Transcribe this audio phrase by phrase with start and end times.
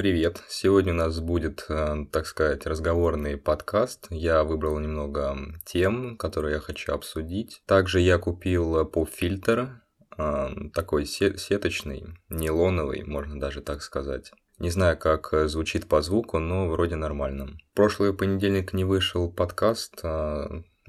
[0.00, 0.42] Привет!
[0.48, 4.06] Сегодня у нас будет, э, так сказать, разговорный подкаст.
[4.08, 7.60] Я выбрал немного тем, которые я хочу обсудить.
[7.66, 9.82] Также я купил поп-фильтр,
[10.16, 14.32] э, такой сеточный, нейлоновый, можно даже так сказать.
[14.58, 17.58] Не знаю, как звучит по звуку, но вроде нормально.
[17.72, 20.00] В прошлый понедельник не вышел подкаст,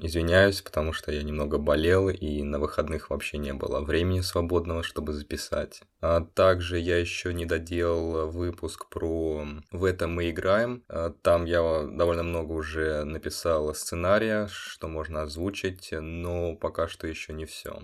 [0.03, 5.13] Извиняюсь, потому что я немного болел и на выходных вообще не было времени свободного, чтобы
[5.13, 5.83] записать.
[6.01, 10.83] А также я еще не доделал выпуск про «В этом мы играем».
[10.87, 17.31] А там я довольно много уже написал сценария, что можно озвучить, но пока что еще
[17.33, 17.79] не все.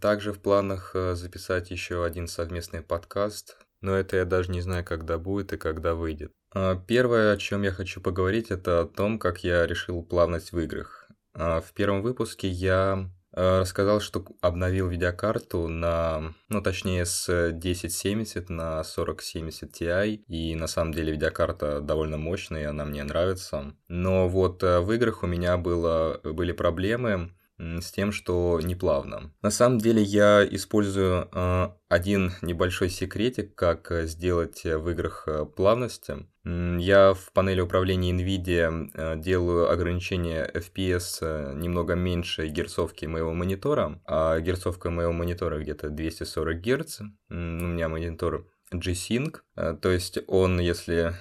[0.00, 4.84] Также в планах э, записать еще один совместный подкаст, но это я даже не знаю,
[4.84, 6.32] когда будет и когда выйдет.
[6.54, 10.58] А первое, о чем я хочу поговорить, это о том, как я решил плавность в
[10.58, 11.01] играх.
[11.34, 18.50] А, в первом выпуске я а, рассказал, что обновил видеокарту на, ну точнее с 1070
[18.50, 23.74] на 4070 Ti, и на самом деле видеокарта довольно мощная, она мне нравится.
[23.88, 29.32] Но вот э, в играх у меня было, были проблемы, с тем, что неплавно.
[29.42, 35.44] На самом деле я использую э, один небольшой секретик, как э, сделать в играх э,
[35.44, 36.26] плавности.
[36.44, 44.90] Я в панели управления NVIDIA делаю ограничение FPS немного меньше герцовки моего монитора, а герцовка
[44.90, 47.00] моего монитора где-то 240 Гц.
[47.30, 51.14] У меня монитор G-Sync, то есть он, если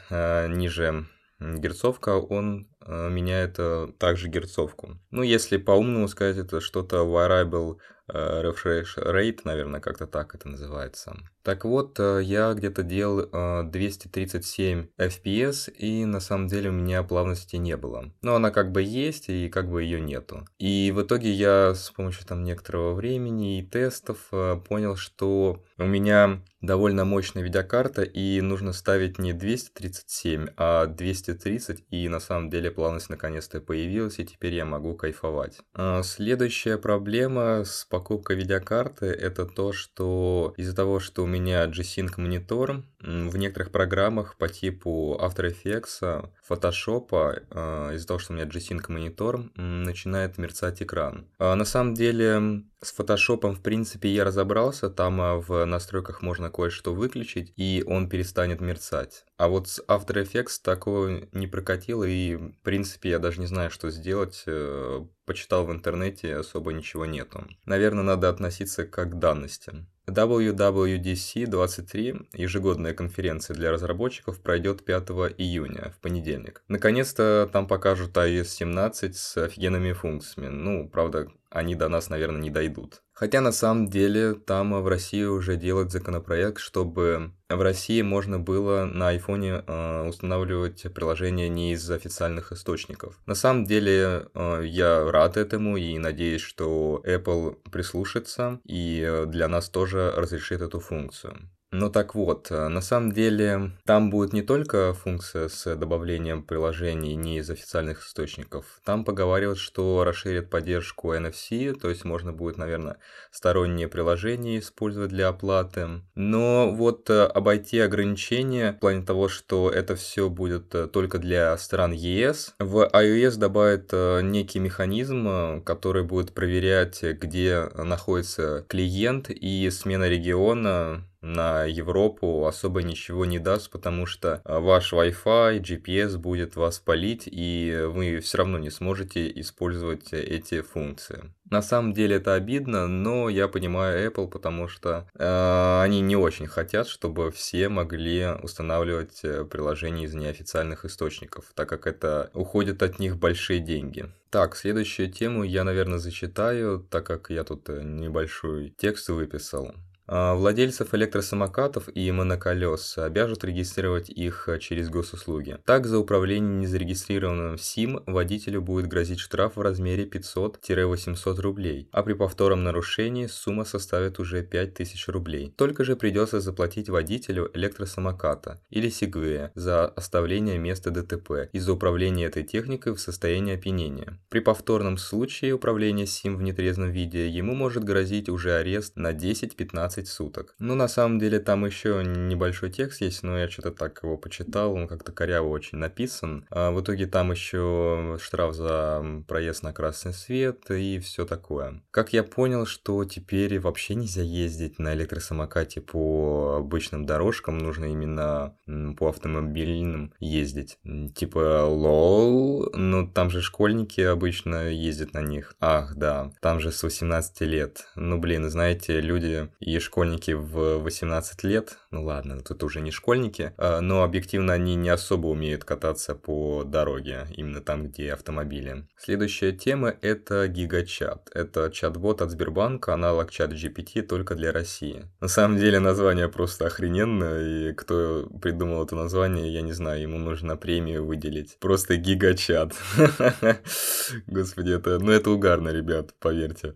[0.49, 1.05] ниже
[1.41, 4.97] герцовка, он э, меняет э, также герцовку.
[5.11, 7.77] Ну, если по-умному сказать, это что-то variable э,
[8.13, 11.15] refresh rate, наверное, как-то так это называется.
[11.43, 17.75] Так вот, я где-то делал 237 FPS, и на самом деле у меня плавности не
[17.77, 18.11] было.
[18.21, 20.45] Но она как бы есть, и как бы ее нету.
[20.59, 24.29] И в итоге я с помощью там некоторого времени и тестов
[24.67, 32.07] понял, что у меня довольно мощная видеокарта, и нужно ставить не 237, а 230, и
[32.07, 35.57] на самом деле плавность наконец-то появилась, и теперь я могу кайфовать.
[36.03, 38.00] Следующая проблема с покупкой
[38.33, 44.47] видеокарты, это то, что из-за того, что у меня G-Sync монитор, в некоторых программах по
[44.49, 47.07] типу After Effects, Photoshop,
[47.51, 51.27] а, из-за того, что у меня G-Sync монитор, начинает мерцать экран.
[51.37, 56.93] А на самом деле с Photoshop, в принципе, я разобрался, там в настройках можно кое-что
[56.93, 59.25] выключить, и он перестанет мерцать.
[59.37, 63.69] А вот с After Effects такого не прокатило, и, в принципе, я даже не знаю,
[63.69, 64.43] что сделать.
[64.47, 67.47] Э, почитал в интернете, особо ничего нету.
[67.65, 69.85] Наверное, надо относиться как к данности.
[70.07, 76.63] WWDC 23, ежегодная конференция для разработчиков, пройдет 5 июня, в понедельник.
[76.67, 80.47] Наконец-то там покажут iOS 17 с офигенными функциями.
[80.49, 83.03] Ну, правда, они до нас, наверное, не дойдут.
[83.21, 88.85] Хотя на самом деле там в России уже делают законопроект, чтобы в России можно было
[88.85, 93.19] на айфоне э, устанавливать приложение не из официальных источников.
[93.27, 99.69] На самом деле э, я рад этому и надеюсь, что Apple прислушается и для нас
[99.69, 101.37] тоже разрешит эту функцию.
[101.73, 107.15] Ну так вот, э, на самом деле там будет не только функция с добавлением приложений
[107.15, 108.81] не из официальных источников.
[108.83, 112.97] Там поговаривают, что расширят поддержку NFC, то есть можно будет, наверное,
[113.31, 116.01] сторонние приложения использовать для оплаты.
[116.13, 121.57] Но вот э, обойти ограничения в плане того, что это все будет э, только для
[121.57, 123.93] стран ЕС, в iOS добавят
[124.23, 133.25] некий механизм, который будет проверять, где находится клиент и смена региона на Европу особо ничего
[133.25, 138.57] не даст, потому что а, ваш Wi-Fi, GPS будет вас палить, и вы все равно
[138.57, 141.31] не сможете использовать эти функции.
[141.51, 146.47] На самом деле это обидно, но я понимаю Apple, потому что э, они не очень
[146.47, 152.99] хотят, чтобы все могли устанавливать э, приложения из неофициальных источников, так как это уходит от
[152.99, 154.09] них большие деньги.
[154.29, 159.75] Так, следующую тему я, наверное, зачитаю, так как я тут э, небольшой текст выписал.
[160.13, 165.57] А, владельцев электросамокатов и моноколес обяжут регистрировать их через госуслуги.
[165.65, 172.11] Так, за управление незарегистрированным СИМ водителю будет грозить штраф в размере 500-800 рублей, а при
[172.11, 175.53] повторном нарушении сумма составит уже 5000 рублей.
[175.55, 182.43] Только же придется заплатить водителю электросамоката или Сигвея за оставление места ДТП из-за управления этой
[182.43, 184.19] техникой в состоянии опьянения.
[184.27, 190.00] При повторном случае управления СИМ в нетрезвом виде ему может грозить уже арест на 10-15
[190.01, 190.55] 12 суток.
[190.59, 194.73] Ну, на самом деле, там еще небольшой текст есть, но я что-то так его почитал,
[194.73, 196.45] он как-то коряво очень написан.
[196.49, 201.81] А в итоге там еще штраф за проезд на красный свет и все такое.
[201.91, 208.55] Как я понял, что теперь вообще нельзя ездить на электросамокате по обычным дорожкам, нужно именно
[208.97, 210.77] по автомобильным ездить.
[211.15, 215.55] Типа, лол, ну там же школьники обычно ездят на них.
[215.59, 217.85] Ах, да, там же с 18 лет.
[217.95, 223.53] Ну, блин, знаете, люди и школьники в 18 лет, ну ладно, тут уже не школьники,
[223.57, 228.87] а, но объективно они не особо умеют кататься по дороге, именно там, где автомобили.
[228.97, 231.29] Следующая тема– это гигачат.
[231.33, 235.05] Это чат-бот от Сбербанка, аналог чат GPT только для России.
[235.19, 240.17] На самом деле название просто охрененное, и кто придумал это название, я не знаю, ему
[240.17, 241.57] нужно премию выделить.
[241.59, 242.73] Просто гигачат.
[244.27, 246.75] Господи, это, ну это угарно, ребят, поверьте.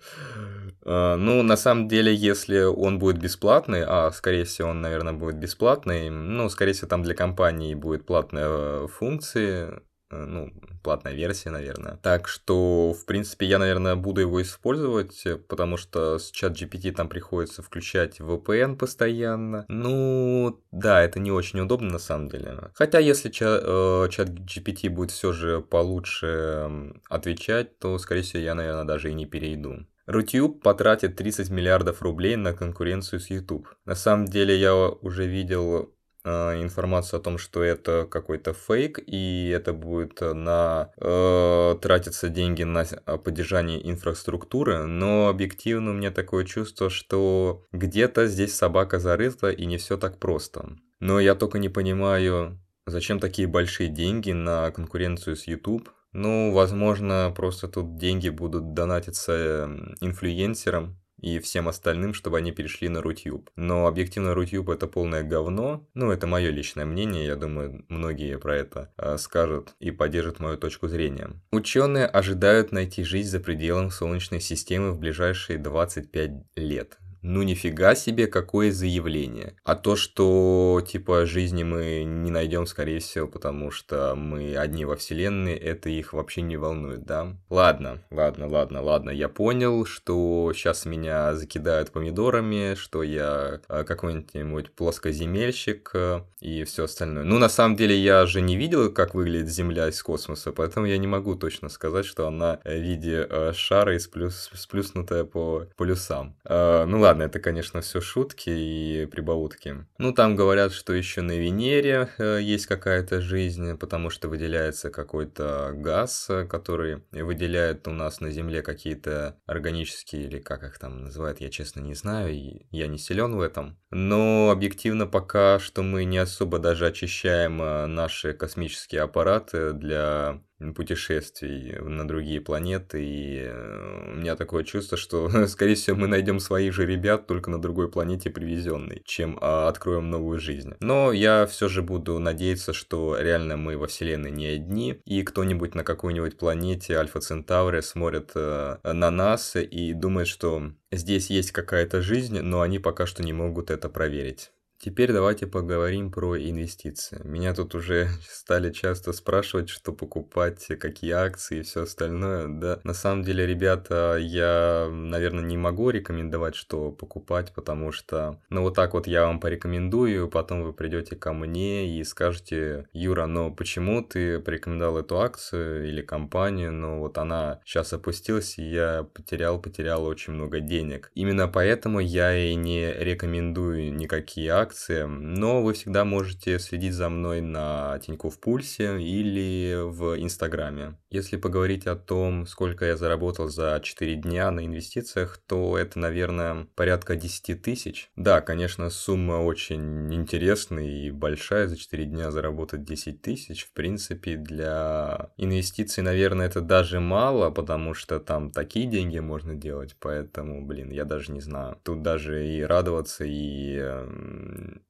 [0.86, 5.38] А, ну, на самом деле, если он будет бесплатный, а, скорее всего, он, наверное, будет
[5.38, 9.82] бесплатный, ну, скорее всего, там для компании будет платная э, функции,
[10.12, 10.52] э, ну,
[10.84, 11.98] платная версия, наверное.
[12.04, 17.10] Так что, в принципе, я, наверное, буду его использовать, потому что с чат GPT там
[17.10, 19.66] приходится включать VPN постоянно.
[19.68, 22.70] Ну, да, это не очень удобно на самом деле.
[22.76, 28.54] Хотя, если чат, э, чат GPT будет все же получше отвечать, то, скорее всего, я,
[28.54, 29.88] наверное, даже и не перейду.
[30.06, 33.68] Рутюб потратит 30 миллиардов рублей на конкуренцию с YouTube.
[33.86, 39.50] На самом деле я уже видел э, информацию о том, что это какой-то фейк, и
[39.50, 42.86] это будет на э, тратиться деньги на
[43.18, 49.78] поддержание инфраструктуры, но объективно у меня такое чувство, что где-то здесь собака зарыта и не
[49.78, 50.78] все так просто.
[51.00, 57.34] Но я только не понимаю, зачем такие большие деньги на конкуренцию с YouTube, ну, возможно,
[57.36, 63.50] просто тут деньги будут донатиться эм, инфлюенсерам и всем остальным, чтобы они перешли на Рутюб.
[63.58, 65.86] Но объективно Рутюб это полное говно.
[65.94, 70.58] Ну, это мое личное мнение, я думаю, многие про это э, скажут и поддержат мою
[70.58, 71.32] точку зрения.
[71.52, 76.98] Ученые ожидают найти жизнь за пределом Солнечной системы в ближайшие 25 лет.
[77.28, 79.56] Ну нифига себе, какое заявление.
[79.64, 84.96] А то, что типа жизни мы не найдем, скорее всего, потому что мы одни во
[84.96, 87.36] вселенной, это их вообще не волнует, да?
[87.50, 94.76] Ладно, ладно, ладно, ладно, я понял, что сейчас меня закидают помидорами, что я э, какой-нибудь
[94.76, 97.24] плоскоземельщик э, и все остальное.
[97.24, 101.00] Ну, на самом деле, я же не видел, как выглядит Земля из космоса, поэтому я
[101.00, 106.36] не могу точно сказать, что она в виде э, шара и сплюс, сплюснутая по полюсам.
[106.48, 109.86] Ну ладно, ладно, это, конечно, все шутки и прибаутки.
[109.98, 115.72] Ну, там говорят, что еще на Венере э, есть какая-то жизнь, потому что выделяется какой-то
[115.74, 121.50] газ, который выделяет у нас на Земле какие-то органические, или как их там называют, я
[121.50, 122.36] честно не знаю,
[122.72, 123.78] я не силен в этом.
[123.92, 130.42] Но объективно пока что мы не особо даже очищаем э, наши космические аппараты для
[130.76, 136.40] путешествий на другие планеты, и э, у меня такое чувство, что, скорее всего, мы найдем
[136.40, 140.74] своих же ребят только на другой планете привезенной, чем а, откроем новую жизнь.
[140.80, 145.76] Но я все же буду надеяться, что реально мы во Вселенной не одни, и кто-нибудь
[145.76, 152.02] на какой-нибудь планете Альфа Центавры смотрит э, на нас и думает, что здесь есть какая-то
[152.02, 154.52] жизнь, но они пока что не могут это проверить.
[154.86, 157.20] Теперь давайте поговорим про инвестиции.
[157.24, 162.48] Меня тут уже стали часто спрашивать, что покупать, какие акции и все остальное.
[162.48, 168.62] Да, на самом деле, ребята, я, наверное, не могу рекомендовать, что покупать, потому что, ну,
[168.62, 173.50] вот так вот я вам порекомендую, потом вы придете ко мне и скажете, Юра, но
[173.50, 179.60] почему ты порекомендовал эту акцию или компанию, но вот она сейчас опустилась, и я потерял,
[179.60, 181.10] потерял очень много денег.
[181.16, 187.10] Именно поэтому я и не рекомендую никакие акции, акции, но вы всегда можете следить за
[187.10, 190.98] мной на Тинькофф Пульсе или в Инстаграме.
[191.10, 196.68] Если поговорить о том, сколько я заработал за 4 дня на инвестициях, то это, наверное,
[196.76, 198.10] порядка 10 тысяч.
[198.18, 203.66] Да, конечно, сумма очень интересная и большая, за 4 дня заработать 10 тысяч.
[203.66, 209.96] В принципе, для инвестиций, наверное, это даже мало, потому что там такие деньги можно делать,
[210.00, 211.78] поэтому, блин, я даже не знаю.
[211.84, 213.80] Тут даже и радоваться, и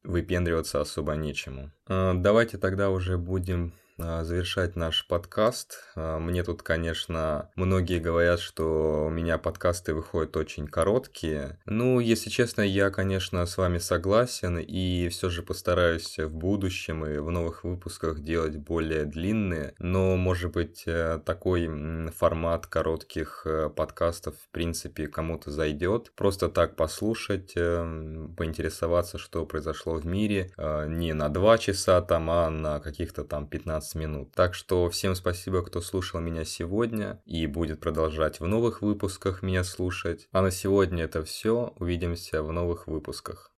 [0.04, 1.72] выпендриваться особо нечему.
[1.88, 5.80] А, давайте тогда уже будем завершать наш подкаст.
[5.96, 11.60] А, мне тут, конечно, многие говорят, что у меня подкасты выходят очень короткие.
[11.66, 17.18] Ну, если честно, я, конечно, с вами согласен и все же постараюсь в будущем и
[17.20, 19.74] в новых выпусках делать более длинные.
[19.80, 21.70] Но, может быть, э, такой
[22.12, 26.12] формат коротких э, подкастов, в принципе, кому-то зайдет.
[26.16, 30.52] Просто так послушать, э, поинтересоваться, что произошло в мире.
[30.58, 33.48] Не на 2 часа там, а на каких-то там
[33.86, 34.32] 15 минут.
[34.34, 39.64] Так что всем спасибо, кто слушал меня сегодня и будет продолжать в новых выпусках меня
[39.64, 40.28] слушать.
[40.32, 41.74] А на сегодня это все.
[41.78, 43.52] Увидимся в новых выпусках.